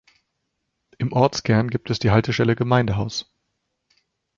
Im 0.97 1.13
Ortskern 1.13 1.69
gibt 1.69 1.91
es 1.91 1.99
die 1.99 2.09
Haltestelle 2.09 2.55
Gemeindehaus. 2.55 3.31